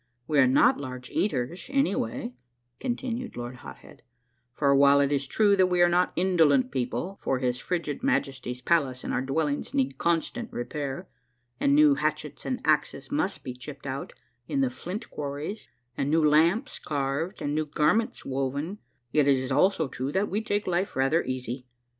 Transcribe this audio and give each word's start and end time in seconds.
We 0.27 0.39
are 0.39 0.47
not 0.47 0.79
large 0.79 1.11
eaters 1.11 1.69
any 1.71 1.93
way," 1.95 2.33
continued 2.79 3.37
Lord 3.37 3.57
Hot 3.57 3.77
Head," 3.77 4.01
for 4.55 4.73
while 4.73 4.99
it 4.99 5.11
is 5.11 5.27
true 5.27 5.55
that 5.55 5.67
we 5.67 5.79
are 5.83 5.89
not 5.89 6.11
indolent 6.15 6.71
people, 6.71 7.19
for 7.21 7.37
his 7.37 7.59
frigid 7.59 8.01
Majesty's 8.01 8.63
palace 8.63 9.03
and 9.03 9.13
our 9.13 9.21
dwellings 9.21 9.75
need 9.75 9.99
constant 9.99 10.51
repair, 10.51 11.07
and 11.59 11.75
new 11.75 11.93
hatchets 11.93 12.47
and 12.47 12.61
axes 12.65 13.11
must 13.11 13.43
be 13.43 13.53
chipped 13.53 13.85
out 13.85 14.11
in 14.47 14.61
the 14.61 14.71
flint 14.71 15.07
quarries 15.11 15.67
and 15.95 16.09
new 16.09 16.23
lamps 16.27 16.79
carved 16.79 17.39
and 17.39 17.53
new 17.53 17.67
garments 17.67 18.25
woven, 18.25 18.79
yet 19.11 19.27
it 19.27 19.37
is 19.37 19.51
also 19.51 19.87
true 19.87 20.11
that 20.11 20.31
we 20.31 20.41
take 20.41 20.65
life 20.65 20.95
rather 20.95 21.23
easy. 21.25 21.67